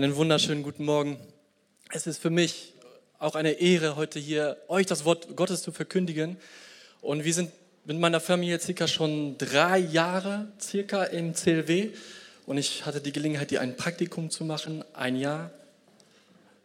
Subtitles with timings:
[0.00, 1.18] Einen wunderschönen guten Morgen.
[1.92, 2.72] Es ist für mich
[3.18, 6.38] auch eine Ehre, heute hier euch das Wort Gottes zu verkündigen.
[7.02, 7.50] Und wir sind
[7.84, 11.90] mit meiner Familie circa schon drei Jahre circa im CLW.
[12.46, 15.50] Und ich hatte die Gelegenheit, hier ein Praktikum zu machen, ein Jahr,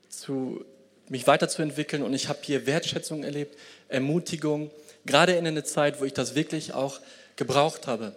[0.07, 0.63] zu,
[1.09, 2.03] mich weiterzuentwickeln.
[2.03, 3.57] Und ich habe hier Wertschätzung erlebt,
[3.89, 4.71] Ermutigung,
[5.05, 7.01] gerade in einer Zeit, wo ich das wirklich auch
[7.35, 8.15] gebraucht habe.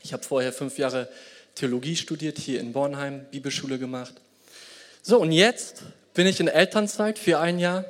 [0.00, 1.10] Ich habe vorher fünf Jahre
[1.56, 4.14] Theologie studiert, hier in Bornheim, Bibelschule gemacht.
[5.08, 5.84] So, und jetzt
[6.14, 7.84] bin ich in Elternzeit für ein Jahr.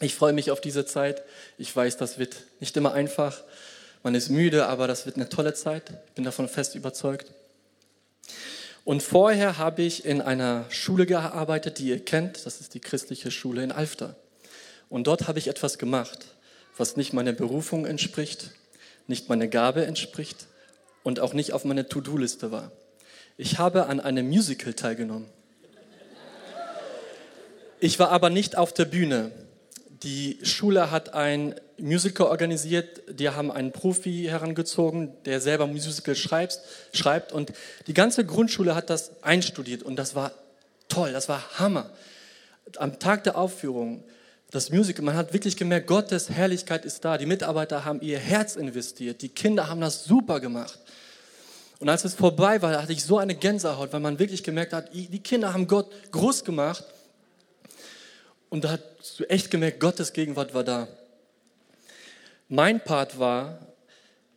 [0.00, 1.22] Ich freue mich auf diese Zeit.
[1.56, 3.44] Ich weiß, das wird nicht immer einfach.
[4.02, 5.84] Man ist müde, aber das wird eine tolle Zeit.
[6.08, 7.30] Ich bin davon fest überzeugt.
[8.84, 12.44] Und vorher habe ich in einer Schule gearbeitet, die ihr kennt.
[12.44, 14.16] Das ist die christliche Schule in Alfter.
[14.88, 16.26] Und dort habe ich etwas gemacht,
[16.76, 18.50] was nicht meiner Berufung entspricht,
[19.06, 20.48] nicht meiner Gabe entspricht
[21.04, 22.72] und auch nicht auf meiner To-Do-Liste war.
[23.36, 25.28] Ich habe an einem Musical teilgenommen.
[27.82, 29.32] Ich war aber nicht auf der Bühne.
[30.02, 33.00] Die Schule hat ein Musical organisiert.
[33.08, 36.60] Die haben einen Profi herangezogen, der selber Musical schreibt,
[36.92, 37.32] schreibt.
[37.32, 37.54] Und
[37.86, 39.82] die ganze Grundschule hat das einstudiert.
[39.82, 40.32] Und das war
[40.88, 41.88] toll, das war Hammer.
[42.76, 44.04] Am Tag der Aufführung,
[44.50, 47.16] das Musical, man hat wirklich gemerkt, Gottes Herrlichkeit ist da.
[47.16, 49.22] Die Mitarbeiter haben ihr Herz investiert.
[49.22, 50.78] Die Kinder haben das super gemacht.
[51.78, 54.92] Und als es vorbei war, hatte ich so eine Gänsehaut, weil man wirklich gemerkt hat,
[54.92, 56.84] die Kinder haben Gott groß gemacht.
[58.50, 60.88] Und da hast du echt gemerkt, Gottes Gegenwart war da.
[62.48, 63.60] Mein Part war,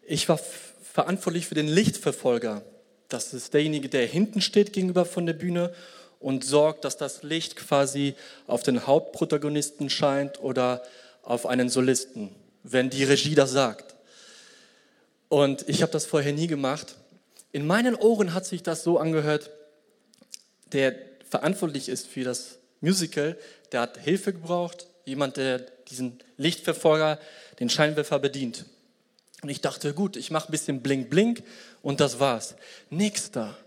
[0.04, 2.62] ich war verantwortlich für den Lichtverfolger.
[3.10, 5.74] Das ist derjenige, der hinten steht gegenüber von der Bühne
[6.20, 8.14] und sorgt, dass das Licht quasi
[8.46, 10.84] auf den Hauptprotagonisten scheint oder
[11.24, 13.96] auf einen Solisten, wenn die Regie das sagt.
[15.28, 16.98] Und ich habe das vorher nie gemacht.
[17.52, 19.50] In meinen Ohren hat sich das so angehört,
[20.72, 20.96] der
[21.28, 23.38] verantwortlich ist für das Musical,
[23.72, 27.18] der hat Hilfe gebraucht, jemand, der diesen Lichtverfolger,
[27.60, 28.66] den Scheinwerfer bedient.
[29.42, 31.44] Und ich dachte, gut, ich mache ein bisschen Blink Blink
[31.82, 32.56] und das war's.
[32.90, 33.58] Nächster,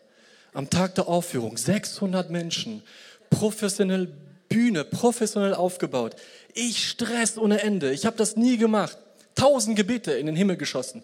[0.53, 2.83] am Tag der Aufführung, 600 Menschen,
[3.31, 4.13] professionell
[4.49, 6.15] Bühne, professionell aufgebaut.
[6.55, 7.93] Ich stress ohne Ende.
[7.93, 8.97] Ich habe das nie gemacht.
[9.35, 11.03] Tausend Gebete in den Himmel geschossen.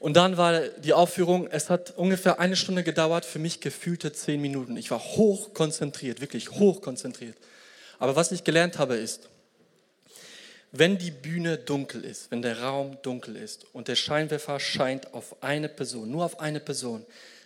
[0.00, 4.40] Und dann war die Aufführung, es hat ungefähr eine Stunde gedauert, für mich gefühlte zehn
[4.40, 4.76] Minuten.
[4.76, 7.36] Ich war hoch konzentriert, wirklich hoch konzentriert.
[7.98, 9.28] Aber was ich gelernt habe ist,
[10.70, 15.42] wenn die Bühne dunkel ist, wenn der Raum dunkel ist und der Scheinwerfer scheint auf
[15.42, 17.04] eine Person, nur auf eine Person,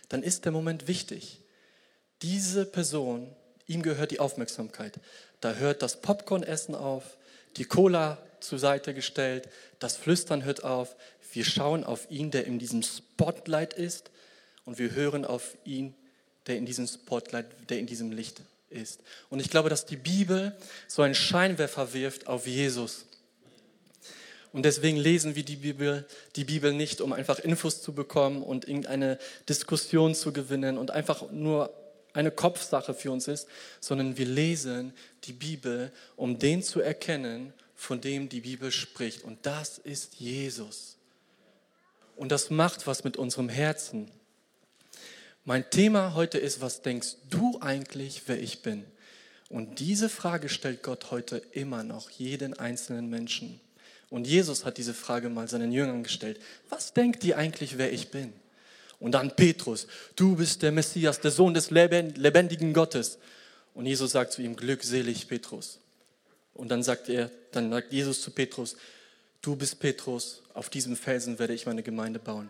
[0.09, 1.39] dann ist der Moment wichtig.
[2.21, 3.33] Diese Person,
[3.65, 4.99] ihm gehört die Aufmerksamkeit.
[5.39, 7.17] Da hört das Popcorn-Essen auf,
[7.57, 9.49] die Cola zur Seite gestellt,
[9.79, 10.95] das Flüstern hört auf,
[11.33, 14.11] wir schauen auf ihn, der in diesem Spotlight ist,
[14.65, 15.93] und wir hören auf ihn,
[16.47, 19.01] der in diesem Spotlight, der in diesem Licht ist.
[19.29, 20.55] Und ich glaube, dass die Bibel
[20.87, 23.05] so einen Scheinwerfer wirft auf Jesus.
[24.51, 26.05] Und deswegen lesen wir die Bibel,
[26.35, 29.17] die Bibel nicht, um einfach Infos zu bekommen und irgendeine
[29.49, 31.73] Diskussion zu gewinnen und einfach nur
[32.13, 33.47] eine Kopfsache für uns ist,
[33.79, 39.23] sondern wir lesen die Bibel, um den zu erkennen, von dem die Bibel spricht.
[39.23, 40.92] Und das ist Jesus.
[42.23, 44.09] Und das macht was mit unserem Herzen.
[45.43, 48.85] Mein Thema heute ist, was denkst du eigentlich, wer ich bin?
[49.49, 53.59] Und diese Frage stellt Gott heute immer noch jeden einzelnen Menschen.
[54.09, 56.39] Und Jesus hat diese Frage mal seinen Jüngern gestellt.
[56.69, 58.31] Was denkt ihr eigentlich, wer ich bin?
[59.01, 63.17] Und dann Petrus, du bist der Messias, der Sohn des lebendigen Gottes.
[63.73, 65.77] Und Jesus sagt zu ihm, glückselig Petrus.
[66.53, 68.77] Und dann sagt er, dann sagt Jesus zu Petrus,
[69.43, 72.49] du bist Petrus, auf diesem Felsen werde ich meine Gemeinde bauen.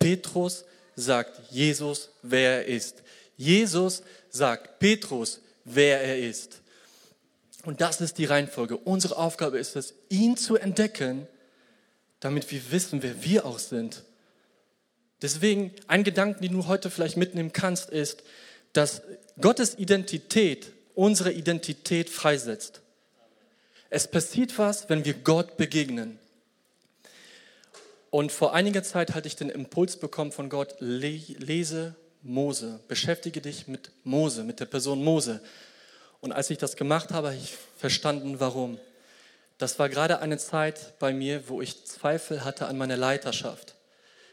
[0.00, 0.64] Petrus
[0.96, 3.02] sagt Jesus, wer er ist.
[3.36, 6.60] Jesus sagt Petrus, wer er ist.
[7.64, 8.76] Und das ist die Reihenfolge.
[8.76, 11.28] Unsere Aufgabe ist es, ihn zu entdecken,
[12.18, 14.02] damit wir wissen, wer wir auch sind.
[15.22, 18.22] Deswegen ein Gedanke, den du heute vielleicht mitnehmen kannst, ist,
[18.72, 19.02] dass
[19.40, 22.80] Gottes Identität unsere Identität freisetzt.
[23.90, 26.18] Es passiert was, wenn wir Gott begegnen.
[28.10, 33.68] Und vor einiger Zeit hatte ich den Impuls bekommen von Gott, lese Mose, beschäftige dich
[33.68, 35.40] mit Mose, mit der Person Mose.
[36.20, 38.78] Und als ich das gemacht habe, habe ich verstanden, warum.
[39.58, 43.76] Das war gerade eine Zeit bei mir, wo ich Zweifel hatte an meiner Leiterschaft.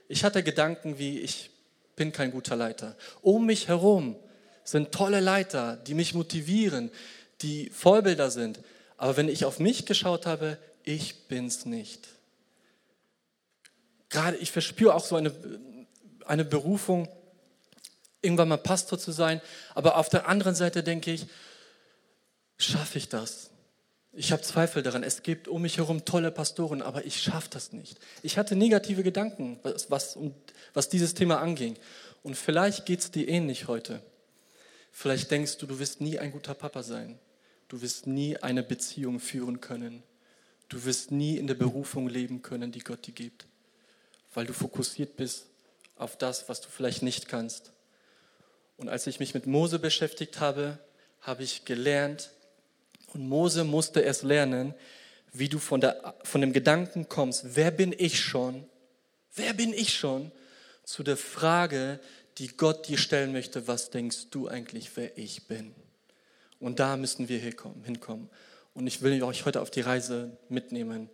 [0.07, 1.51] Ich hatte Gedanken wie, ich
[1.95, 2.95] bin kein guter Leiter.
[3.21, 4.15] Um mich herum
[4.63, 6.89] sind tolle Leiter, die mich motivieren,
[7.41, 8.59] die Vorbilder sind.
[8.97, 12.16] Aber wenn ich auf mich geschaut habe, ich bin's nicht
[14.09, 15.33] gerade, ich verspüre auch so eine,
[16.25, 17.09] eine Berufung,
[18.21, 19.41] irgendwann mal Pastor zu sein.
[19.75, 21.27] Aber auf der anderen Seite denke ich,
[22.57, 23.51] schaffe ich das?
[24.13, 25.03] Ich habe Zweifel daran.
[25.03, 27.99] Es gibt um mich herum tolle Pastoren, aber ich schaffe das nicht.
[28.23, 30.17] Ich hatte negative Gedanken, was, was,
[30.73, 31.77] was dieses Thema anging.
[32.23, 34.01] Und vielleicht geht es dir ähnlich heute.
[34.91, 37.19] Vielleicht denkst du, du wirst nie ein guter Papa sein.
[37.67, 40.01] Du wirst nie eine Beziehung führen können.
[40.69, 43.45] Du wirst nie in der Berufung leben können, die Gott dir gibt,
[44.37, 45.47] weil du fokussiert bist
[45.95, 47.71] auf das, was du vielleicht nicht kannst.
[48.77, 50.77] Und als ich mich mit Mose beschäftigt habe,
[51.21, 52.29] habe ich gelernt,
[53.13, 54.75] und Mose musste erst lernen,
[55.33, 58.69] wie du von, der, von dem Gedanken kommst, wer bin ich schon?
[59.33, 60.31] Wer bin ich schon?
[60.83, 61.99] Zu der Frage,
[62.37, 65.73] die Gott dir stellen möchte, was denkst du eigentlich, wer ich bin?
[66.59, 68.29] Und da müssen wir hinkommen.
[68.75, 71.09] Und ich will euch heute auf die Reise mitnehmen,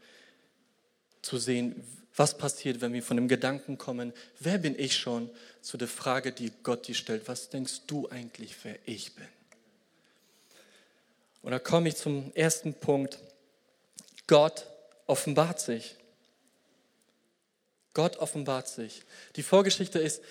[1.21, 1.85] zu sehen,
[2.15, 5.29] was passiert, wenn wir von dem Gedanken kommen, wer bin ich schon,
[5.61, 9.27] zu der Frage, die Gott dir stellt, was denkst du eigentlich, wer ich bin?
[11.41, 13.19] Und da komme ich zum ersten Punkt.
[14.27, 14.67] Gott
[15.07, 15.95] offenbart sich.
[17.93, 19.03] Gott offenbart sich.
[19.35, 20.21] Die Vorgeschichte ist,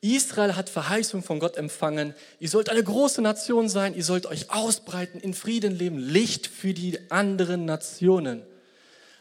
[0.00, 2.14] Israel hat Verheißung von Gott empfangen.
[2.38, 3.94] Ihr sollt eine große Nation sein.
[3.94, 8.42] Ihr sollt euch ausbreiten, in Frieden leben, Licht für die anderen Nationen.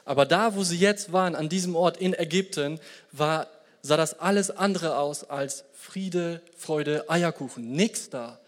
[0.05, 2.79] Aber da, wo sie jetzt waren, an diesem Ort in Ägypten,
[3.11, 3.47] war,
[3.81, 7.71] sah das alles andere aus als Friede, Freude, Eierkuchen.
[7.71, 8.39] Nichts da.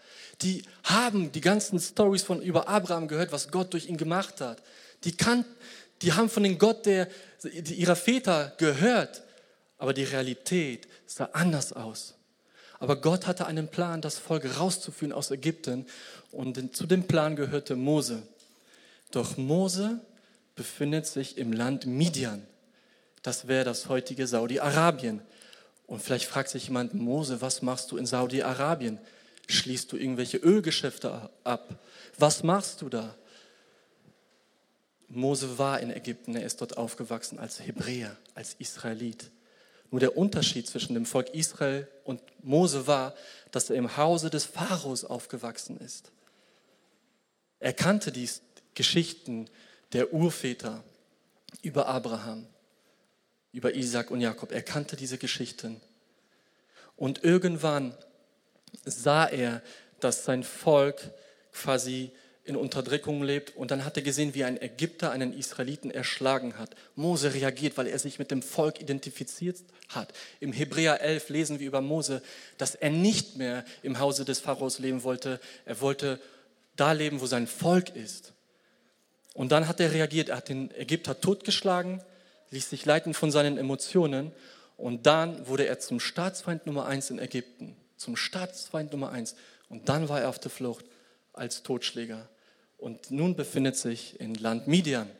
[0.42, 4.62] Die haben die ganzen Stories von über Abraham gehört, was Gott durch ihn gemacht hat.
[5.04, 5.44] Die, kan
[6.02, 7.08] die haben von dem Gott der,
[7.42, 9.22] ihrer Väter gehört.
[9.78, 12.14] Aber die Realität sah anders aus.
[12.78, 15.86] Aber Gott hatte einen Plan, das Volk rauszuführen aus Ägypten.
[16.32, 18.22] Und zu dem Plan gehörte Mose.
[19.10, 20.00] Doch Mose
[20.56, 22.44] befindet sich im Land Midian.
[23.22, 25.22] Das wäre das heutige Saudi-Arabien.
[25.86, 28.98] Und vielleicht fragt sich jemand, Mose, was machst du in Saudi-Arabien?
[29.46, 31.78] Schließt du irgendwelche Ölgeschäfte ab?
[32.18, 33.14] Was machst du da?
[35.08, 39.30] Mose war in Ägypten, er ist dort aufgewachsen als Hebräer, als Israelit.
[39.92, 43.14] Nur der Unterschied zwischen dem Volk Israel und Mose war,
[43.52, 46.10] dass er im Hause des Pharaos aufgewachsen ist.
[47.60, 48.28] Er kannte die
[48.74, 49.48] Geschichten
[49.92, 50.82] der Urväter
[51.62, 52.46] über Abraham,
[53.52, 54.52] über Isaac und Jakob.
[54.52, 55.80] Er kannte diese Geschichten.
[56.96, 57.96] Und irgendwann
[58.84, 59.62] sah er,
[60.00, 61.10] dass sein Volk
[61.52, 62.10] quasi
[62.46, 63.56] in Unterdrückung lebt.
[63.56, 66.76] Und dann hat er gesehen, wie ein Ägypter einen Israeliten erschlagen hat.
[66.94, 70.12] Mose reagiert, weil er sich mit dem Volk identifiziert hat.
[70.38, 72.22] Im Hebräer 11 lesen wir über Mose,
[72.56, 75.40] dass er nicht mehr im Hause des Pharaos leben wollte.
[75.64, 76.20] Er wollte
[76.76, 78.32] da leben, wo sein Volk ist.
[79.36, 80.30] Und dann hat er reagiert.
[80.30, 82.02] Er hat den Ägypter totgeschlagen,
[82.50, 84.32] ließ sich leiten von seinen Emotionen.
[84.76, 87.76] Und dann wurde er zum Staatsfeind Nummer eins in Ägypten.
[87.96, 89.36] Zum Staatsfeind Nummer eins.
[89.68, 90.84] Und dann war er auf der Flucht
[91.32, 92.28] als Totschläger
[92.78, 95.10] und nun befindet sich in Land Midian.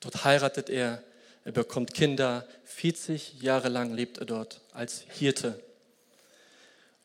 [0.00, 1.02] Dort heiratet er,
[1.44, 5.60] er bekommt Kinder, 40 Jahre lang lebt er dort als Hirte.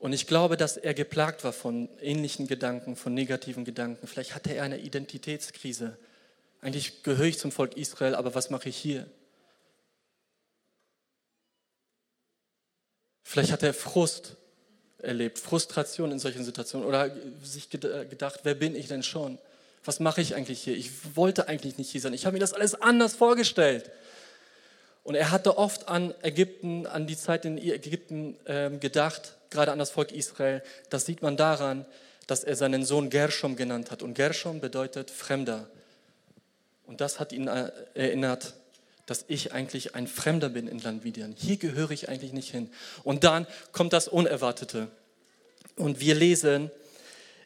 [0.04, 4.06] Und ich glaube, dass er geplagt war von ähnlichen Gedanken, von negativen Gedanken.
[4.06, 5.98] Vielleicht hatte er eine Identitätskrise.
[6.60, 9.08] Eigentlich gehöre ich zum Volk Israel, aber was mache ich hier?
[13.24, 14.36] Vielleicht hat er Frust
[14.98, 17.10] erlebt, Frustration in solchen Situationen oder
[17.42, 19.40] sich gedacht, wer bin ich denn schon?
[19.86, 20.76] Was mache ich eigentlich hier?
[20.76, 22.14] Ich wollte eigentlich nicht hier sein.
[22.14, 23.90] Ich habe mir das alles anders vorgestellt.
[25.04, 29.80] Und er hatte oft an Ägypten, an die Zeit in Ägypten ähm, gedacht, gerade an
[29.80, 30.62] das Volk Israel.
[30.90, 31.86] Das sieht man daran,
[32.28, 34.04] dass er seinen Sohn Gershom genannt hat.
[34.04, 35.70] Und Gershom bedeutet Fremder.
[36.86, 38.54] Und das hat ihn äh, erinnert
[39.06, 41.36] dass ich eigentlich ein Fremder bin in Land Midian.
[41.38, 42.70] Hier gehöre ich eigentlich nicht hin.
[43.04, 44.88] Und dann kommt das Unerwartete.
[45.76, 46.72] Und wir lesen,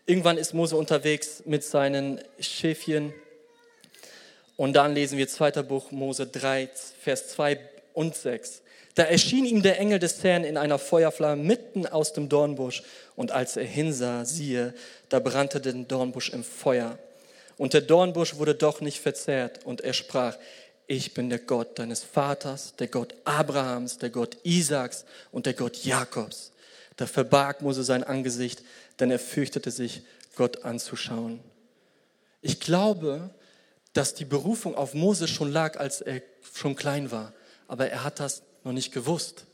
[0.05, 3.13] irgendwann ist Mose unterwegs mit seinen Schäfchen.
[4.55, 5.63] Und dann lesen wir 2.
[5.63, 6.69] Buch Mose 3,
[7.01, 7.59] Vers 2
[7.93, 8.61] und 6.
[8.97, 12.81] Da erschien ihm der Engel des Herrn in einer Feuerflamme mitten aus dem Dornbusch.
[13.15, 14.73] Und als er hinsah, siehe,
[15.09, 16.97] da brannte der Dornbusch im Feuer.
[17.57, 19.63] Und der Dornbusch wurde doch nicht verzehrt.
[19.65, 20.35] Und er sprach,
[20.87, 25.77] ich bin der Gott deines Vaters, der Gott Abrahams, der Gott Isaaks und der Gott
[25.85, 26.51] Jakobs.
[26.95, 28.63] Da verbarg Mose sein Angesicht,
[28.99, 30.01] denn er fürchtete sich,
[30.35, 31.39] Gott anzuschauen.
[32.41, 33.29] Ich glaube,
[33.93, 36.23] dass die Berufung auf Mose schon lag, als er
[36.55, 37.33] schon klein war.
[37.67, 39.45] Aber er hat das noch nicht gewusst.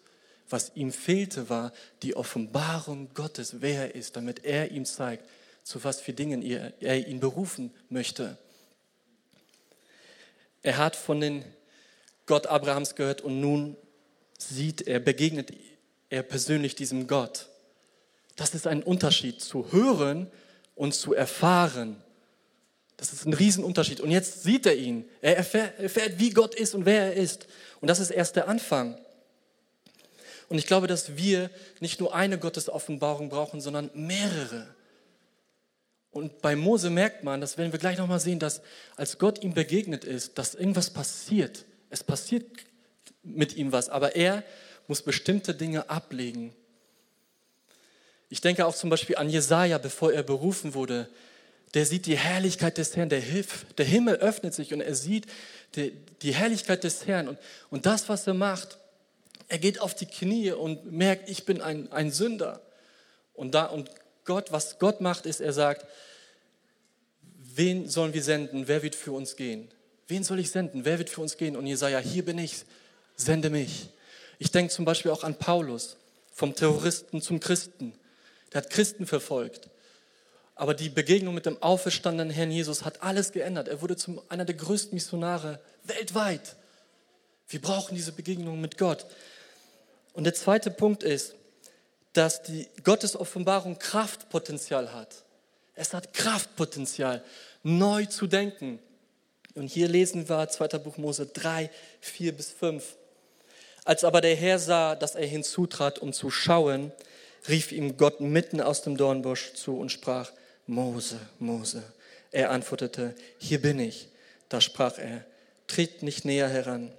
[0.50, 5.24] Was ihm fehlte, war die Offenbarung Gottes, wer er ist, damit er ihm zeigt,
[5.64, 8.38] zu was für Dingen er ihn berufen möchte.
[10.62, 11.44] Er hat von den
[12.26, 13.76] Gott Abrahams gehört und nun
[14.38, 15.52] sieht er, begegnet
[16.10, 17.50] er persönlich diesem Gott.
[18.36, 20.30] Das ist ein Unterschied zu hören
[20.76, 22.02] und zu erfahren.
[22.98, 24.00] Das ist ein Riesenunterschied.
[24.00, 25.06] Und jetzt sieht er ihn.
[25.22, 27.48] Er erfährt, erfährt, wie Gott ist und wer er ist.
[27.84, 28.98] Und das ist erst der Anfang.
[30.48, 31.50] Und ich glaube, dass wir
[31.82, 34.74] nicht nur eine Gottesoffenbarung brauchen, sondern mehrere.
[36.10, 38.62] Und bei Mose merkt man, das werden wir gleich nochmal sehen, dass
[38.96, 41.66] als Gott ihm begegnet ist, dass irgendwas passiert.
[41.90, 42.46] Es passiert
[43.22, 44.46] mit ihm was, aber er
[44.88, 46.56] muss bestimmte Dinge ablegen.
[48.30, 51.10] Ich denke auch zum Beispiel an Jesaja, bevor er berufen wurde.
[51.74, 55.26] Der sieht die Herrlichkeit des Herrn, der, Hilf, der Himmel öffnet sich und er sieht
[55.76, 57.28] die, die Herrlichkeit des Herrn.
[57.28, 57.40] Und,
[57.72, 58.78] und das, was er macht,
[59.48, 62.62] er geht auf die Knie und merkt, ich bin ein, ein Sünder.
[63.34, 63.90] Und, da, und
[64.26, 65.86] Gott, was Gott macht, ist, er sagt,
[67.56, 68.68] wen sollen wir senden?
[68.68, 69.68] Wer wird für uns gehen?
[70.08, 70.86] Wen soll ich senden?
[70.86, 71.56] Wer wird für uns gehen?
[71.56, 72.66] Und Jesaja, hier bin ich,
[73.16, 73.90] sende mich.
[74.38, 75.98] Ich denke zum Beispiel auch an Paulus,
[76.34, 77.94] vom Terroristen zum Christen.
[78.52, 79.70] Der hat Christen verfolgt.
[80.56, 83.68] Aber die Begegnung mit dem auferstandenen Herrn Jesus hat alles geändert.
[83.68, 86.56] Er wurde zum einer der größten Missionare weltweit.
[87.48, 89.06] Wir brauchen diese Begegnung mit Gott.
[90.14, 91.36] Und der zweite Punkt ist,
[92.14, 95.24] dass die Gottes Offenbarung Kraftpotenzial hat.
[95.76, 97.24] Es hat Kraftpotenzial,
[97.64, 98.80] neu zu denken.
[99.56, 100.68] Und hier lesen wir 2.
[100.80, 102.96] Buch Mose 3, 4 bis 5.
[103.86, 106.92] Als aber der Herr sah, dass er hinzutrat, um zu schauen,
[107.50, 110.32] rief ihm Gott mitten aus dem Dornbusch zu und sprach,
[110.68, 111.84] Mose, Mose.
[112.32, 114.08] Er antwortete, hier bin ich.
[114.50, 115.26] Da sprach er,
[115.68, 116.92] tritt nicht näher heran,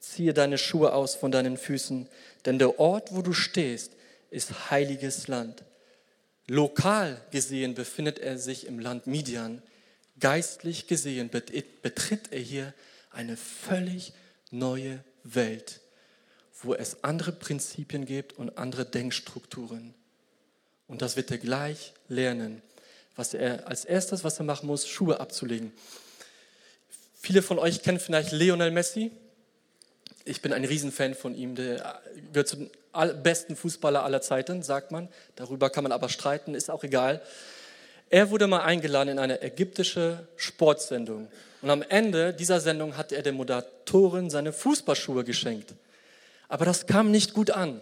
[0.00, 2.08] ziehe deine Schuhe aus von deinen Füßen,
[2.44, 3.92] denn der Ort, wo du stehst,
[4.30, 5.64] ist heiliges Land.
[6.46, 9.62] Lokal gesehen befindet er sich im Land Midian.
[10.20, 12.74] Geistlich gesehen betritt er hier
[13.10, 14.12] eine völlig
[14.50, 15.80] neue Welt
[16.62, 19.94] wo es andere Prinzipien gibt und andere Denkstrukturen.
[20.86, 22.62] Und das wird er gleich lernen.
[23.18, 25.72] Was er als erstes, was er machen muss, Schuhe abzulegen.
[27.20, 29.10] Viele von euch kennen vielleicht Lionel Messi.
[30.24, 31.56] Ich bin ein Riesenfan von ihm.
[31.56, 32.00] Der
[32.32, 32.70] gehört zu den
[33.24, 35.08] besten Fußballer aller Zeiten, sagt man.
[35.34, 37.20] Darüber kann man aber streiten, ist auch egal.
[38.08, 41.26] Er wurde mal eingeladen in eine ägyptische Sportsendung.
[41.60, 45.74] Und am Ende dieser Sendung hat er der Moderatorin seine Fußballschuhe geschenkt.
[46.46, 47.80] Aber das kam nicht gut an,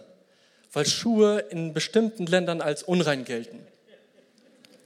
[0.73, 3.67] weil Schuhe in bestimmten Ländern als unrein gelten.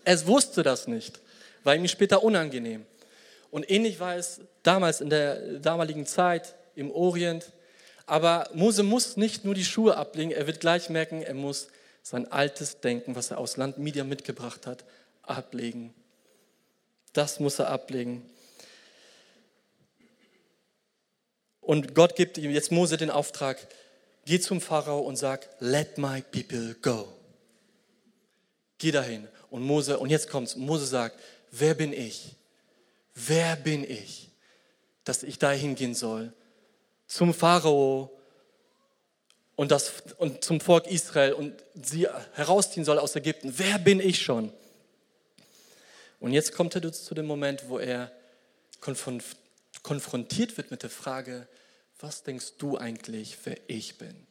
[0.04, 1.20] Er wusste das nicht,
[1.64, 2.86] war ihm später unangenehm.
[3.52, 7.52] Und ähnlich war es damals in der damaligen Zeit im Orient.
[8.06, 11.68] Aber Mose muss nicht nur die Schuhe ablegen, er wird gleich merken, er muss
[12.02, 14.84] sein altes Denken, was er aus Land Midian mitgebracht hat,
[15.22, 15.94] ablegen.
[17.14, 18.26] Das muss er ablegen.
[21.60, 23.68] Und Gott gibt ihm jetzt Mose den Auftrag,
[24.26, 27.08] geh zum Pharao und sag, let my people go.
[28.82, 29.28] Geh dahin.
[29.52, 31.20] Und Mose, und jetzt kommt's, Mose sagt,
[31.52, 32.36] wer bin ich?
[33.14, 34.32] Wer bin ich,
[35.04, 36.34] dass ich dahin gehen soll?
[37.06, 38.10] Zum Pharao
[39.56, 43.54] und, das, und zum Volk Israel und sie herausziehen soll aus Ägypten.
[43.56, 44.52] Wer bin ich schon?
[46.20, 48.12] Und jetzt kommt er zu dem Moment, wo er
[48.80, 51.48] konfrontiert wird mit der Frage,
[52.00, 54.26] was denkst du eigentlich, wer ich bin?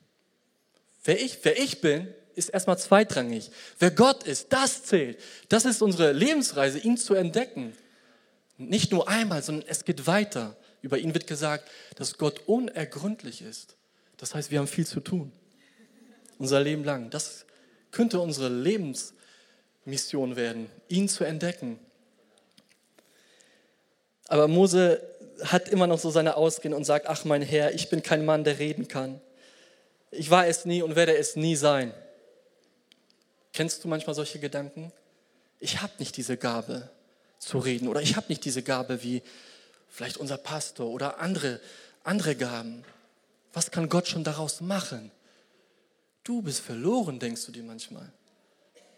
[1.05, 3.51] Wer ich, wer ich bin, ist erstmal zweitrangig.
[3.79, 5.21] Wer Gott ist, das zählt.
[5.49, 7.75] Das ist unsere Lebensreise, ihn zu entdecken.
[8.57, 10.57] Nicht nur einmal, sondern es geht weiter.
[10.83, 13.77] Über ihn wird gesagt, dass Gott unergründlich ist.
[14.17, 15.31] Das heißt, wir haben viel zu tun.
[16.39, 17.11] Unser Leben lang.
[17.11, 17.45] Das
[17.91, 21.79] könnte unsere Lebensmission werden, ihn zu entdecken.
[24.29, 25.03] Aber Mose
[25.45, 28.45] hat immer noch so seine Ausgehen und sagt, ach mein Herr, ich bin kein Mann,
[28.45, 29.21] der reden kann.
[30.11, 31.93] Ich war es nie und werde es nie sein.
[33.53, 34.93] Kennst du manchmal solche Gedanken?
[35.59, 36.89] Ich habe nicht diese Gabe
[37.39, 39.23] zu reden oder ich habe nicht diese Gabe wie
[39.89, 41.61] vielleicht unser Pastor oder andere,
[42.05, 42.85] andere Gaben.
[43.53, 45.11] Was kann Gott schon daraus machen?
[46.23, 48.13] Du bist verloren, denkst du dir manchmal.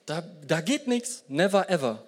[0.07, 2.05] Da, da geht nichts, never ever.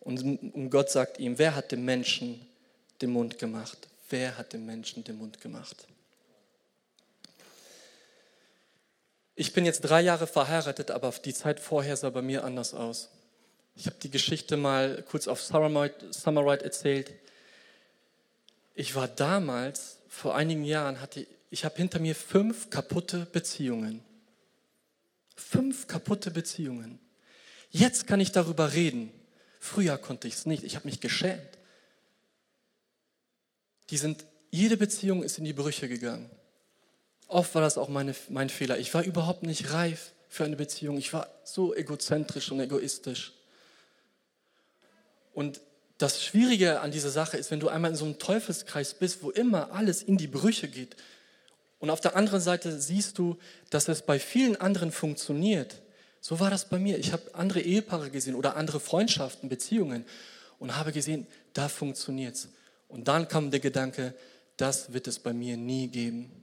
[0.00, 2.46] Und Gott sagt ihm, wer hat dem Menschen
[3.00, 3.88] den Mund gemacht?
[4.08, 5.86] Wer hat dem Menschen den Mund gemacht?
[9.34, 13.10] Ich bin jetzt drei Jahre verheiratet, aber die Zeit vorher sah bei mir anders aus.
[13.74, 17.14] Ich habe die Geschichte mal kurz auf Summerride erzählt.
[18.74, 24.02] Ich war damals, vor einigen Jahren, hatte ich habe hinter mir fünf kaputte Beziehungen.
[25.36, 27.00] Fünf kaputte Beziehungen.
[27.70, 29.12] Jetzt kann ich darüber reden.
[29.58, 30.62] Früher konnte ich es nicht.
[30.62, 31.58] Ich habe mich geschämt.
[33.90, 36.30] Die sind, jede Beziehung ist in die Brüche gegangen.
[37.30, 38.78] Oft war das auch meine, mein Fehler.
[38.78, 40.98] Ich war überhaupt nicht reif für eine Beziehung.
[40.98, 43.32] Ich war so egozentrisch und egoistisch.
[45.32, 45.60] Und
[45.98, 49.30] das Schwierige an dieser Sache ist, wenn du einmal in so einem Teufelskreis bist, wo
[49.30, 50.96] immer alles in die Brüche geht,
[51.78, 53.38] und auf der anderen Seite siehst du,
[53.70, 55.80] dass es bei vielen anderen funktioniert.
[56.20, 56.98] So war das bei mir.
[56.98, 60.04] Ich habe andere Ehepaare gesehen oder andere Freundschaften, Beziehungen
[60.58, 62.48] und habe gesehen, da funktioniert es.
[62.88, 64.14] Und dann kam der Gedanke,
[64.58, 66.39] das wird es bei mir nie geben.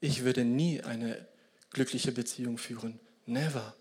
[0.00, 1.26] Ich würde nie eine
[1.70, 3.00] glückliche Beziehung führen.
[3.26, 3.74] Never.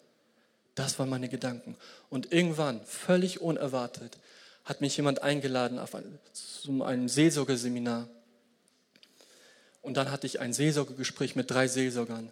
[0.76, 1.78] Das waren meine Gedanken.
[2.10, 4.18] Und irgendwann, völlig unerwartet,
[4.66, 8.10] hat mich jemand eingeladen auf ein, zu einem Seelsorgeseminar.
[9.82, 12.32] Und dann hatte ich ein Seelsorgegespräch mit drei Seelsorgern.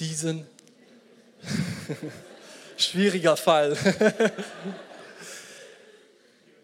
[0.00, 0.46] Diesen
[2.76, 3.76] schwieriger Fall.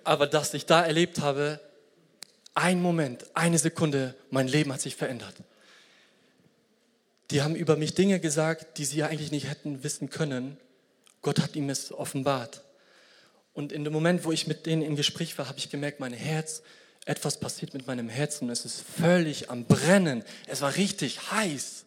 [0.05, 1.61] Aber dass ich da erlebt habe,
[2.55, 5.35] ein Moment, eine Sekunde, mein Leben hat sich verändert.
[7.31, 10.57] Die haben über mich Dinge gesagt, die sie eigentlich nicht hätten wissen können.
[11.23, 12.63] Gott hat ihm es offenbart.
[13.53, 16.13] Und in dem Moment, wo ich mit denen im Gespräch war, habe ich gemerkt, mein
[16.13, 16.63] Herz,
[17.07, 18.51] etwas passiert mit meinem Herzen.
[18.51, 20.25] Es ist völlig am Brennen.
[20.47, 21.85] Es war richtig heiß.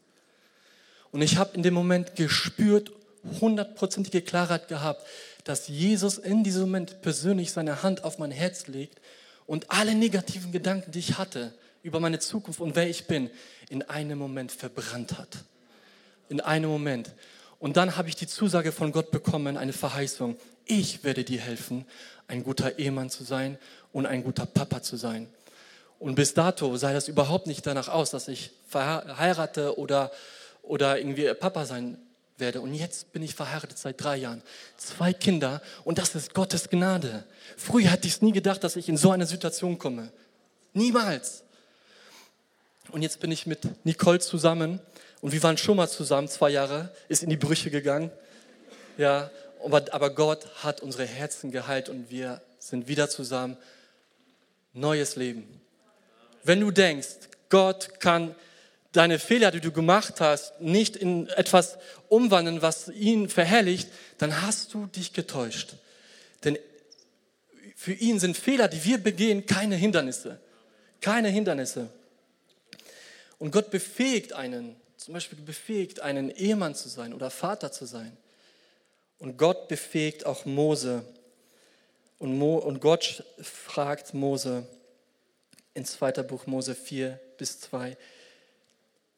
[1.11, 2.91] Und ich habe in dem Moment gespürt,
[3.41, 5.05] hundertprozentige Klarheit gehabt,
[5.43, 8.99] dass Jesus in diesem Moment persönlich seine Hand auf mein Herz legt
[9.45, 13.29] und alle negativen Gedanken, die ich hatte über meine Zukunft und wer ich bin,
[13.69, 15.37] in einem Moment verbrannt hat.
[16.29, 17.13] In einem Moment.
[17.59, 20.37] Und dann habe ich die Zusage von Gott bekommen, eine Verheißung.
[20.65, 21.85] Ich werde dir helfen,
[22.27, 23.57] ein guter Ehemann zu sein
[23.91, 25.27] und ein guter Papa zu sein.
[25.99, 30.11] Und bis dato sah das überhaupt nicht danach aus, dass ich verheirate oder,
[30.61, 31.97] oder irgendwie Papa sein
[32.37, 32.61] werde.
[32.61, 34.41] Und jetzt bin ich verheiratet seit drei Jahren.
[34.77, 37.25] Zwei Kinder und das ist Gottes Gnade.
[37.57, 40.11] Früher hätte ich es nie gedacht, dass ich in so eine Situation komme.
[40.73, 41.43] Niemals.
[42.93, 44.79] Und jetzt bin ich mit Nicole zusammen
[45.19, 48.11] und wir waren schon mal zusammen, zwei Jahre, ist in die Brüche gegangen.
[48.99, 49.31] Ja,
[49.63, 53.57] aber Gott hat unsere Herzen geheilt und wir sind wieder zusammen.
[54.73, 55.59] Neues Leben.
[56.43, 58.35] Wenn du denkst, Gott kann
[58.91, 61.79] deine Fehler, die du gemacht hast, nicht in etwas
[62.09, 65.73] umwandeln, was ihn verherrlicht, dann hast du dich getäuscht.
[66.43, 66.59] Denn
[67.75, 70.39] für ihn sind Fehler, die wir begehen, keine Hindernisse.
[71.01, 71.89] Keine Hindernisse.
[73.43, 78.15] Und Gott befähigt einen, zum Beispiel befähigt einen Ehemann zu sein oder Vater zu sein.
[79.19, 81.03] Und Gott befähigt auch Mose.
[82.19, 84.65] Und, Mo, und Gott fragt Mose
[85.73, 86.23] in 2.
[86.23, 87.97] Buch Mose 4 bis 2,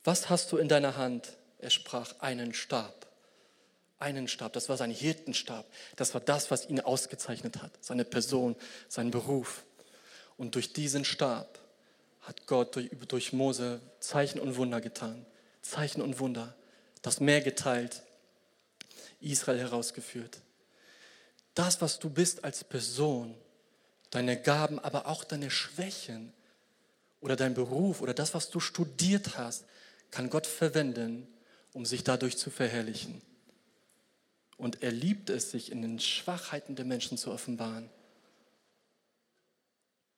[0.03, 1.33] was hast du in deiner Hand?
[1.59, 3.05] Er sprach, einen Stab.
[3.99, 5.67] Einen Stab, das war sein Hirtenstab.
[5.97, 8.55] Das war das, was ihn ausgezeichnet hat, seine Person,
[8.89, 9.65] sein Beruf.
[10.35, 11.59] Und durch diesen Stab
[12.25, 15.25] hat Gott durch, durch Mose Zeichen und Wunder getan.
[15.61, 16.55] Zeichen und Wunder.
[17.01, 18.01] Das Meer geteilt,
[19.19, 20.41] Israel herausgeführt.
[21.53, 23.35] Das, was du bist als Person,
[24.09, 26.33] deine Gaben, aber auch deine Schwächen
[27.21, 29.65] oder dein Beruf oder das, was du studiert hast,
[30.11, 31.27] kann Gott verwenden,
[31.73, 33.21] um sich dadurch zu verherrlichen.
[34.57, 37.89] Und er liebt es, sich in den Schwachheiten der Menschen zu offenbaren.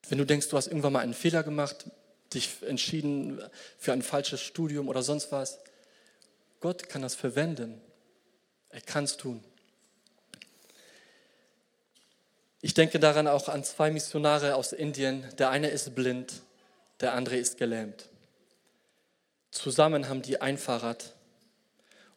[0.10, 1.86] Wenn du denkst, du hast irgendwann mal einen Fehler gemacht,
[2.34, 3.42] dich entschieden
[3.78, 5.60] für ein falsches Studium oder sonst was,
[6.60, 7.82] Gott kann das verwenden.
[8.70, 9.44] Er kann es tun.
[12.62, 15.24] Ich denke daran auch an zwei Missionare aus Indien.
[15.38, 16.42] Der eine ist blind,
[17.00, 18.10] der andere ist gelähmt.
[19.52, 21.14] Zusammen haben die ein Fahrrad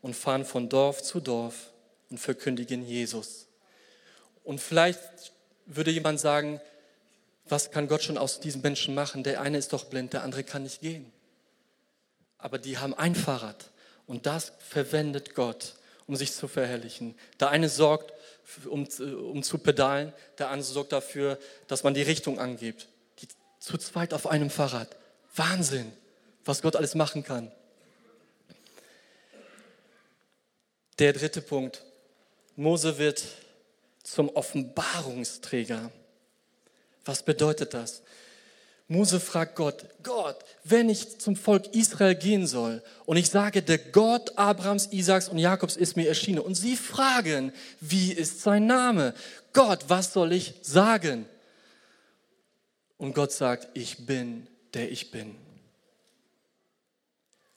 [0.03, 1.71] und fahren von Dorf zu Dorf
[2.11, 3.47] und verkündigen Jesus.
[4.43, 5.33] Und vielleicht
[5.67, 6.61] würde jemand sagen,
[7.51, 9.23] was kann Gott schon aus diesem Menschen machen?
[9.23, 11.13] Der eine ist doch blind, der andere kann nicht gehen.
[12.39, 13.71] Aber die haben ein Fahrrad
[14.07, 15.75] und das verwendet Gott,
[16.07, 17.15] um sich zu verherrlichen.
[17.39, 18.13] Der eine sorgt,
[18.67, 22.89] um, um zu pedalen, der andere sorgt dafür, dass man die Richtung angibt.
[23.21, 24.97] Die zu zweit auf einem Fahrrad.
[25.35, 25.93] Wahnsinn
[26.45, 27.51] was Gott alles machen kann.
[30.99, 31.85] Der dritte Punkt.
[32.57, 33.25] Mose wird
[34.03, 35.91] zum Offenbarungsträger.
[37.05, 38.03] Was bedeutet das?
[38.89, 43.79] Mose fragt Gott, Gott, wenn ich zum Volk Israel gehen soll und ich sage, der
[43.79, 49.15] Gott Abrahams, Isaaks und Jakobs ist mir erschienen und sie fragen, wie ist sein Name?
[49.53, 51.27] Gott, was soll ich sagen?
[52.99, 55.37] Und Gott sagt, ich bin, der ich bin.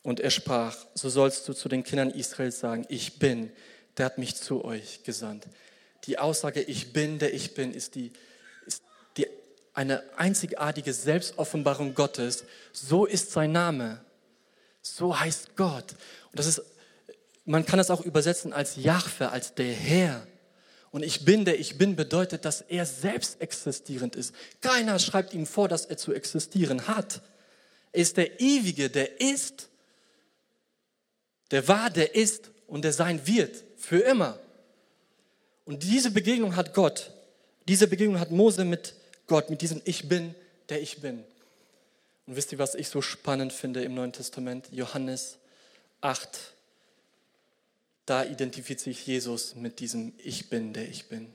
[0.04, 3.52] Und er sprach, so sollst du zu den Kindern Israels sagen, ich bin,
[3.98, 5.48] der hat mich zu euch gesandt.
[6.06, 8.12] Die Aussage, ich bin, der ich bin, ist, die,
[9.74, 12.44] eine einzigartige Selbstoffenbarung Gottes.
[12.72, 14.00] So ist sein Name.
[14.82, 15.92] So heißt Gott.
[16.32, 16.62] Und das ist
[17.46, 20.28] man kann es auch übersetzen als Jahwe, als der Herr.
[20.92, 24.34] Und ich bin, der ich bin, bedeutet, dass er selbst existierend ist.
[24.62, 27.22] Keiner schreibt ihm vor, dass er zu existieren hat.
[27.92, 29.70] Er ist der Ewige, der ist,
[31.52, 34.40] der war, der ist und der sein wird, für immer.
[35.66, 37.12] Und diese Begegnung hat Gott,
[37.68, 38.94] diese Begegnung hat Mose mit
[39.28, 40.36] Gott, mit diesem Ich bin,
[40.70, 41.24] der ich bin.
[42.26, 44.68] Und wisst ihr, was ich so spannend finde im Neuen Testament?
[44.72, 45.38] Johannes
[46.02, 46.54] 8.
[48.06, 51.32] Da identifiziert sich Jesus mit diesem Ich bin, der ich bin.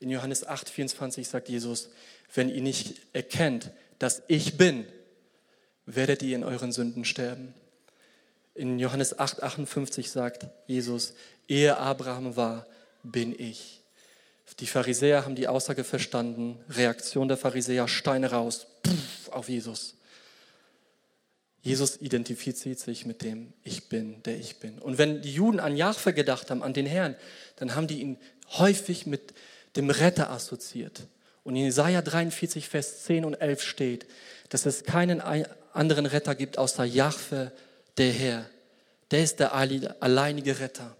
[0.00, 1.88] In Johannes 8, 24 sagt Jesus,
[2.34, 4.86] wenn ihr nicht erkennt, dass ich bin,
[5.86, 7.54] werdet ihr in euren Sünden sterben.
[8.54, 11.14] In Johannes 8, 58 sagt Jesus,
[11.48, 12.66] ehe Abraham war,
[13.02, 13.81] bin ich.
[14.60, 16.58] Die Pharisäer haben die Aussage verstanden.
[16.68, 19.96] Reaktion der Pharisäer, Steine raus, puff, auf Jesus.
[21.62, 24.78] Jesus identifiziert sich mit dem Ich bin, der ich bin.
[24.80, 27.14] Und wenn die Juden an Jahwe gedacht haben, an den Herrn,
[27.56, 28.18] dann haben die ihn
[28.58, 29.32] häufig mit
[29.76, 31.02] dem Retter assoziiert.
[31.44, 34.06] Und in Jesaja 43, Vers 10 und 11 steht,
[34.48, 35.20] dass es keinen
[35.72, 37.52] anderen Retter gibt außer Jahwe,
[37.96, 38.50] der Herr.
[39.10, 40.96] Der ist der alleinige Retter.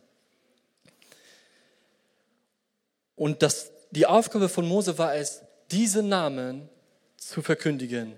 [3.22, 6.68] Und das, die Aufgabe von Mose war es, diese Namen
[7.16, 8.14] zu verkündigen.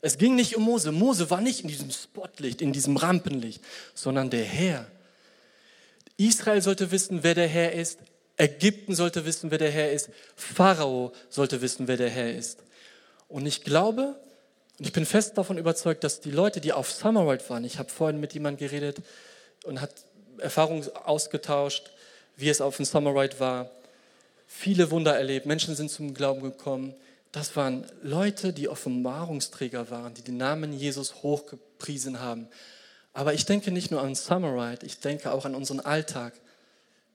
[0.00, 0.90] Es ging nicht um Mose.
[0.90, 4.86] Mose war nicht in diesem Spotlicht, in diesem Rampenlicht, sondern der Herr.
[6.16, 7.98] Israel sollte wissen, wer der Herr ist.
[8.38, 10.08] Ägypten sollte wissen, wer der Herr ist.
[10.34, 12.60] Pharao sollte wissen, wer der Herr ist.
[13.28, 14.18] Und ich glaube,
[14.78, 17.90] und ich bin fest davon überzeugt, dass die Leute, die auf Summerworld waren, ich habe
[17.90, 19.02] vorhin mit jemandem geredet
[19.64, 19.92] und hat
[20.38, 21.90] Erfahrungen ausgetauscht,
[22.36, 23.70] wie es auf dem Summerride war,
[24.48, 26.94] viele Wunder erlebt, Menschen sind zum Glauben gekommen.
[27.30, 32.48] Das waren Leute, die Offenbarungsträger waren, die den Namen Jesus hochgepriesen haben.
[33.12, 36.32] Aber ich denke nicht nur an Summerride, ich denke auch an unseren Alltag.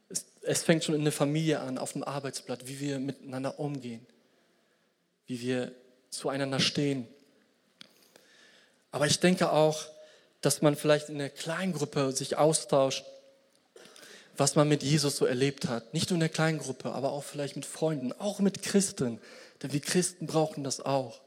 [0.10, 4.06] Es, es fängt schon in der Familie an, auf dem Arbeitsblatt, wie wir miteinander umgehen,
[5.26, 5.72] wie wir
[6.12, 7.08] zueinander stehen.
[8.92, 9.88] Aber ich denke auch,
[10.42, 13.04] dass man vielleicht in einer Kleingruppe sich austauscht
[14.38, 15.94] was man mit Jesus so erlebt hat.
[15.94, 19.20] Nicht nur in der kleinen Gruppe, aber auch vielleicht mit Freunden, auch mit Christen.
[19.62, 21.22] Denn wir Christen brauchen das auch.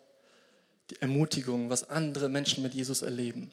[0.90, 3.50] Die Ermutigung, was andere Menschen mit Jesus erleben.